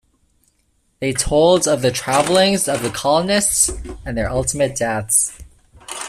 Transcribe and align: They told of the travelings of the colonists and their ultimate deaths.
They 0.99 1.13
told 1.13 1.67
of 1.67 1.83
the 1.83 1.91
travelings 1.91 2.67
of 2.67 2.81
the 2.81 2.89
colonists 2.89 3.69
and 4.03 4.17
their 4.17 4.31
ultimate 4.31 4.75
deaths. 4.75 5.31